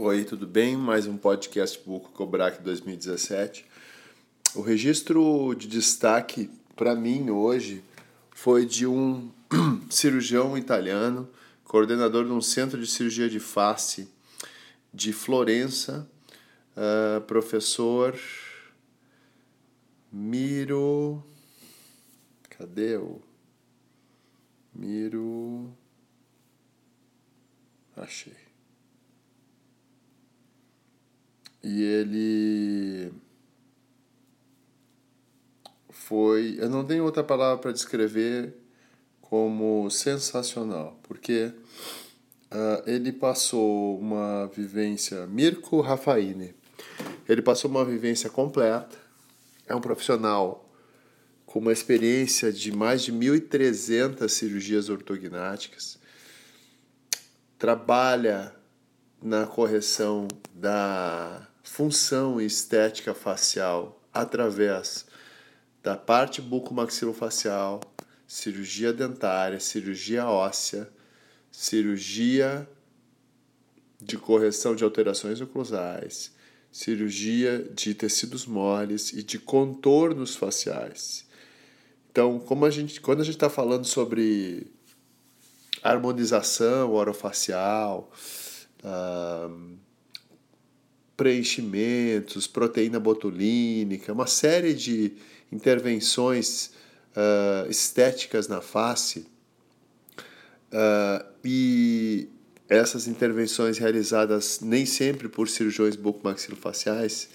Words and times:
Oi, 0.00 0.22
tudo 0.22 0.46
bem? 0.46 0.76
Mais 0.76 1.08
um 1.08 1.16
podcast 1.16 1.76
Buco 1.84 2.12
Cobrac 2.12 2.62
2017. 2.62 3.66
O 4.54 4.60
registro 4.60 5.52
de 5.58 5.66
destaque 5.66 6.48
para 6.76 6.94
mim 6.94 7.30
hoje 7.30 7.82
foi 8.30 8.64
de 8.64 8.86
um 8.86 9.28
cirurgião 9.90 10.56
italiano, 10.56 11.28
coordenador 11.64 12.24
de 12.24 12.30
um 12.30 12.40
centro 12.40 12.80
de 12.80 12.86
cirurgia 12.86 13.28
de 13.28 13.40
face 13.40 14.08
de 14.94 15.12
Florença, 15.12 16.08
uh, 16.76 17.20
professor 17.22 18.16
Miro. 20.12 21.24
Cadê 22.50 22.96
o. 22.98 23.20
Miro. 24.72 25.76
Achei. 27.96 28.47
E 31.68 31.82
ele 31.82 33.12
foi, 35.90 36.56
eu 36.58 36.70
não 36.70 36.82
tenho 36.82 37.04
outra 37.04 37.22
palavra 37.22 37.58
para 37.58 37.72
descrever 37.72 38.54
como 39.20 39.90
sensacional, 39.90 40.98
porque 41.02 41.52
uh, 42.50 42.82
ele 42.86 43.12
passou 43.12 43.98
uma 43.98 44.46
vivência, 44.46 45.26
Mirko 45.26 45.82
Rafaine, 45.82 46.54
ele 47.28 47.42
passou 47.42 47.70
uma 47.70 47.84
vivência 47.84 48.30
completa, 48.30 48.96
é 49.66 49.74
um 49.74 49.80
profissional 49.82 50.72
com 51.44 51.58
uma 51.58 51.72
experiência 51.72 52.50
de 52.50 52.72
mais 52.72 53.02
de 53.02 53.12
1.300 53.12 54.26
cirurgias 54.30 54.88
ortognáticas, 54.88 55.98
trabalha 57.58 58.54
na 59.20 59.46
correção 59.46 60.26
da 60.54 61.47
função 61.62 62.40
estética 62.40 63.14
facial 63.14 64.00
através 64.12 65.06
da 65.82 65.96
parte 65.96 66.40
bucomaxilofacial, 66.40 67.80
cirurgia 68.26 68.92
dentária, 68.92 69.60
cirurgia 69.60 70.26
óssea, 70.26 70.88
cirurgia 71.50 72.68
de 74.00 74.16
correção 74.16 74.74
de 74.74 74.84
alterações 74.84 75.40
oclusais, 75.40 76.32
cirurgia 76.70 77.68
de 77.74 77.94
tecidos 77.94 78.46
moles 78.46 79.12
e 79.12 79.22
de 79.22 79.38
contornos 79.38 80.36
faciais. 80.36 81.26
Então, 82.10 82.38
como 82.38 82.64
a 82.64 82.70
gente, 82.70 83.00
quando 83.00 83.20
a 83.20 83.24
gente 83.24 83.36
está 83.36 83.50
falando 83.50 83.84
sobre 83.84 84.66
harmonização 85.82 86.92
orofacial, 86.92 88.10
uh, 88.82 89.78
preenchimentos, 91.18 92.46
proteína 92.46 93.00
botulínica, 93.00 94.12
uma 94.12 94.28
série 94.28 94.72
de 94.72 95.14
intervenções 95.50 96.70
uh, 97.10 97.68
estéticas 97.68 98.46
na 98.46 98.60
face. 98.60 99.26
Uh, 100.72 101.26
e 101.44 102.28
essas 102.68 103.08
intervenções 103.08 103.78
realizadas 103.78 104.60
nem 104.60 104.86
sempre 104.86 105.28
por 105.28 105.48
cirurgiões 105.48 105.96
bucomaxilofaciais, 105.96 107.28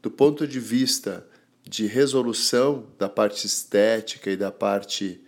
do 0.00 0.12
ponto 0.12 0.46
de 0.46 0.60
vista 0.60 1.26
de 1.64 1.86
resolução 1.86 2.86
da 2.96 3.08
parte 3.08 3.48
estética 3.48 4.30
e 4.30 4.36
da 4.36 4.52
parte 4.52 5.20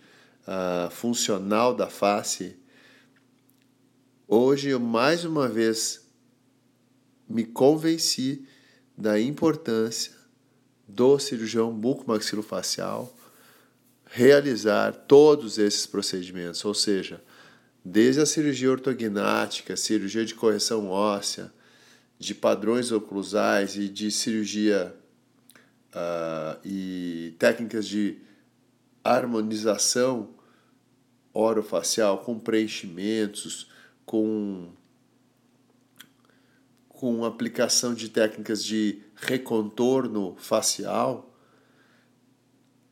uh, 0.47 0.89
funcional 0.89 1.75
da 1.75 1.89
face, 1.89 2.55
hoje 4.29 4.69
eu 4.69 4.79
mais 4.79 5.25
uma 5.25 5.49
vez 5.49 6.00
me 7.31 7.45
convenci 7.45 8.45
da 8.97 9.19
importância 9.19 10.11
do 10.87 11.17
cirurgião 11.17 11.73
bucomaxilofacial 11.73 13.15
realizar 14.05 14.91
todos 14.91 15.57
esses 15.57 15.85
procedimentos, 15.85 16.63
ou 16.65 16.73
seja, 16.73 17.23
desde 17.83 18.19
a 18.19 18.25
cirurgia 18.25 18.69
ortognática, 18.69 19.77
cirurgia 19.77 20.25
de 20.25 20.35
correção 20.35 20.89
óssea, 20.89 21.51
de 22.19 22.35
padrões 22.35 22.91
oclusais 22.91 23.77
e 23.77 23.87
de 23.87 24.11
cirurgia 24.11 24.93
uh, 25.95 26.59
e 26.63 27.33
técnicas 27.39 27.87
de 27.87 28.17
harmonização 29.03 30.29
orofacial 31.33 32.19
com 32.19 32.37
preenchimentos, 32.37 33.71
com 34.05 34.73
com 37.01 37.25
aplicação 37.25 37.95
de 37.95 38.09
técnicas 38.09 38.63
de 38.63 39.01
recontorno 39.15 40.35
facial, 40.37 41.35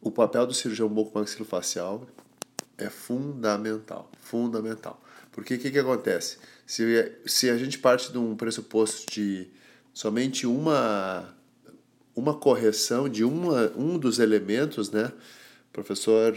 o 0.02 0.10
papel 0.10 0.48
do 0.48 0.54
cirurgião 0.56 0.90
bucomaxilofacial 0.90 2.08
é 2.76 2.90
fundamental, 2.90 4.10
fundamental. 4.20 5.00
Porque 5.32 5.54
o 5.54 5.60
que, 5.60 5.70
que 5.70 5.78
acontece? 5.78 6.40
Se, 6.66 7.20
se 7.28 7.52
a 7.52 7.58
gente 7.60 7.78
parte 7.78 8.12
de 8.12 8.18
um 8.18 8.36
pressuposto 8.36 9.12
de 9.12 9.48
somente 9.94 10.48
uma, 10.48 11.32
uma 12.16 12.34
correção 12.34 13.08
de 13.08 13.24
uma, 13.24 13.72
um 13.78 14.00
dos 14.00 14.18
elementos, 14.18 14.90
né? 14.90 15.14
O 15.70 15.72
professor 15.72 16.36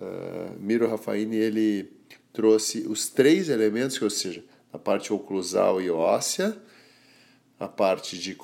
uh, 0.00 0.58
Miro 0.58 0.90
Rafaini, 0.90 1.36
ele 1.36 1.92
trouxe 2.32 2.88
os 2.88 3.06
três 3.06 3.48
elementos, 3.48 4.02
ou 4.02 4.10
seja, 4.10 4.44
a 4.72 4.78
parte 4.80 5.12
oclusal 5.12 5.80
e 5.80 5.88
óssea, 5.88 6.60
a 7.64 7.68
parte 7.68 8.18
de, 8.18 8.36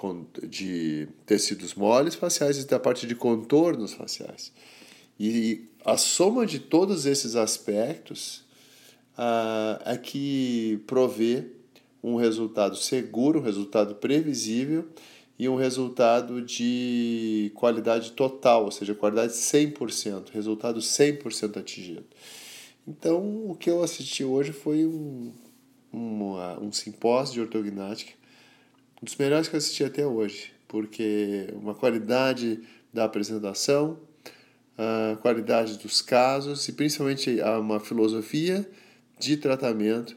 de 0.49 1.09
tecidos 1.27 1.75
moles 1.75 2.15
faciais 2.15 2.59
e 2.59 2.67
da 2.67 2.79
parte 2.79 3.07
de 3.07 3.15
contornos 3.15 3.93
faciais. 3.93 4.53
E 5.19 5.69
a 5.85 5.97
soma 5.97 6.47
de 6.47 6.59
todos 6.59 7.05
esses 7.05 7.37
aspectos 7.37 8.45
ah, 9.17 9.81
é 9.85 9.97
que 9.97 10.83
provê 10.87 11.45
um 12.03 12.17
resultado 12.17 12.77
seguro, 12.77 13.41
um 13.41 13.43
resultado 13.43 13.95
previsível 13.95 14.89
e 15.39 15.49
um 15.49 15.57
resultado 15.57 16.41
de 16.41 17.53
qualidade 17.55 18.13
total, 18.13 18.65
ou 18.65 18.71
seja, 18.71 18.95
qualidade 18.95 19.35
100%, 19.35 20.31
resultado 20.33 20.81
100% 20.81 21.59
atingido. 21.59 22.05
Então, 22.89 23.51
o 23.51 23.55
que 23.55 23.69
eu 23.69 23.83
assisti 23.83 24.25
hoje 24.25 24.53
foi 24.53 24.87
um, 24.87 25.33
um, 25.93 26.73
simpósio 26.73 27.35
de 27.35 27.41
ortognática 27.41 28.20
um 29.01 29.05
dos 29.05 29.17
melhores 29.17 29.49
que 29.49 29.55
eu 29.55 29.59
assisti 29.59 29.85
até 29.85 30.07
hoje, 30.07 30.53
porque 30.69 31.49
uma 31.55 31.75
qualidade 31.75 32.61
da 32.93 33.05
apresentação, 33.05 33.99
a 34.77 35.17
qualidade 35.17 35.79
dos 35.79 36.03
casos 36.03 36.69
e 36.69 36.73
principalmente 36.73 37.41
uma 37.41 37.81
filosofia 37.81 38.69
de 39.19 39.37
tratamento 39.37 40.17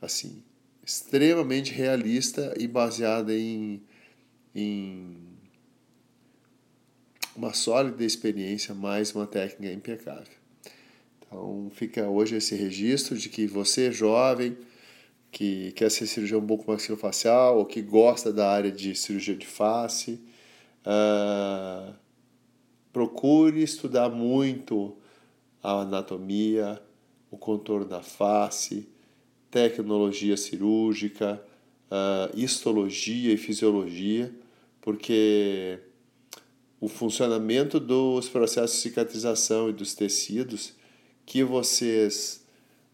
assim 0.00 0.42
extremamente 0.84 1.72
realista 1.72 2.54
e 2.58 2.66
baseada 2.66 3.32
em, 3.32 3.82
em 4.54 5.16
uma 7.36 7.52
sólida 7.52 8.04
experiência 8.04 8.74
mais 8.74 9.14
uma 9.14 9.26
técnica 9.26 9.72
impecável. 9.72 10.34
Então 11.18 11.70
fica 11.72 12.08
hoje 12.08 12.36
esse 12.36 12.56
registro 12.56 13.16
de 13.16 13.28
que 13.28 13.46
você 13.46 13.92
jovem 13.92 14.56
que 15.30 15.72
quer 15.72 15.90
ser 15.90 16.06
cirurgião 16.06 16.40
bucomaxilofacial 16.40 17.58
ou 17.58 17.64
que 17.64 17.80
gosta 17.80 18.32
da 18.32 18.50
área 18.50 18.70
de 18.70 18.94
cirurgia 18.94 19.36
de 19.36 19.46
face, 19.46 20.20
uh, 20.84 21.94
procure 22.92 23.62
estudar 23.62 24.08
muito 24.08 24.96
a 25.62 25.82
anatomia, 25.82 26.80
o 27.30 27.36
contorno 27.36 27.86
da 27.86 28.02
face, 28.02 28.88
tecnologia 29.50 30.36
cirúrgica, 30.36 31.40
uh, 31.90 32.36
histologia 32.36 33.32
e 33.32 33.36
fisiologia, 33.36 34.34
porque 34.80 35.78
o 36.80 36.88
funcionamento 36.88 37.78
dos 37.78 38.28
processos 38.28 38.76
de 38.76 38.82
cicatrização 38.82 39.68
e 39.68 39.72
dos 39.72 39.94
tecidos 39.94 40.72
que 41.26 41.44
vocês 41.44 42.39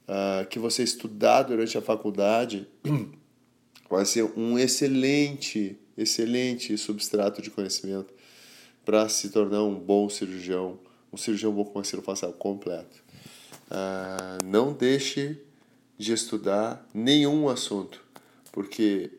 uh, 0.09 0.47
que 0.47 0.59
você 0.59 0.83
estudar 0.83 1.43
durante 1.43 1.77
a 1.77 1.83
faculdade 1.83 2.67
vai 3.89 4.05
ser 4.05 4.25
um 4.37 4.59
excelente, 4.59 5.79
excelente 5.97 6.77
substrato 6.77 7.43
de 7.43 7.51
conhecimento 7.51 8.13
para 8.85 9.09
se 9.09 9.31
tornar 9.31 9.63
um 9.65 9.75
bom 9.75 10.09
cirurgião, 10.09 10.79
um 11.13 11.17
cirurgião 11.17 11.53
bom 11.53 11.65
com 11.65 11.79
maxilofacial 11.79 12.33
completo. 12.33 13.05
Uh, 13.69 14.45
não 14.45 14.73
deixe 14.73 15.41
de 15.99 16.13
estudar 16.13 16.87
nenhum 16.95 17.49
assunto, 17.49 18.01
porque 18.53 19.11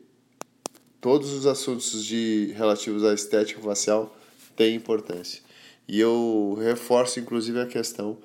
todos 1.00 1.32
os 1.32 1.46
assuntos 1.46 2.04
de 2.04 2.52
relativos 2.56 3.04
à 3.04 3.12
estética 3.12 3.60
facial 3.60 4.16
têm 4.56 4.74
importância. 4.74 5.42
E 5.86 5.98
eu 5.98 6.56
reforço 6.60 7.18
inclusive 7.18 7.60
a 7.60 7.66
questão 7.66 8.18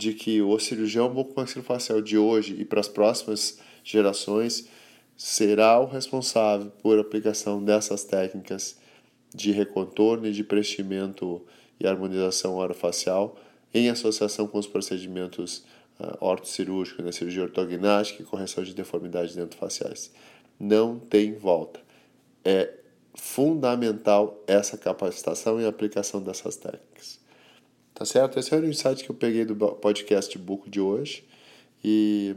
de 0.00 0.14
que 0.14 0.40
o 0.40 0.58
cirurgião 0.58 1.12
bucomaxilofacial 1.12 2.00
de 2.00 2.16
hoje 2.16 2.56
e 2.58 2.64
para 2.64 2.80
as 2.80 2.88
próximas 2.88 3.58
gerações 3.84 4.66
será 5.14 5.78
o 5.78 5.84
responsável 5.84 6.70
por 6.82 6.98
aplicação 6.98 7.62
dessas 7.62 8.02
técnicas 8.02 8.78
de 9.34 9.52
recontorno 9.52 10.26
e 10.26 10.32
de 10.32 10.42
preenchimento 10.42 11.42
e 11.78 11.86
harmonização 11.86 12.56
orofacial 12.56 13.36
em 13.74 13.90
associação 13.90 14.48
com 14.48 14.58
os 14.58 14.66
procedimentos 14.66 15.66
uh, 16.00 16.16
ortocirúrgicos, 16.18 17.04
né, 17.04 17.12
cirurgia 17.12 17.42
ortognática 17.42 18.22
e 18.22 18.24
correção 18.24 18.64
de 18.64 18.74
deformidades 18.74 19.34
dentofaciais. 19.36 20.10
Não 20.58 20.98
tem 20.98 21.34
volta. 21.34 21.78
É 22.42 22.72
fundamental 23.14 24.42
essa 24.46 24.78
capacitação 24.78 25.60
e 25.60 25.66
aplicação 25.66 26.22
dessas 26.22 26.56
técnicas. 26.56 27.20
Tá 28.00 28.06
certo? 28.06 28.38
Esse 28.38 28.54
é 28.54 28.58
o 28.58 28.66
insight 28.66 29.04
que 29.04 29.10
eu 29.10 29.14
peguei 29.14 29.44
do 29.44 29.54
podcast 29.54 30.38
Buco 30.38 30.70
de 30.70 30.80
hoje. 30.80 31.22
E 31.84 32.34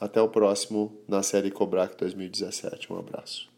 até 0.00 0.20
o 0.20 0.28
próximo 0.28 0.92
na 1.06 1.22
série 1.22 1.52
Cobrac 1.52 1.96
2017. 1.96 2.92
Um 2.92 2.98
abraço. 2.98 3.48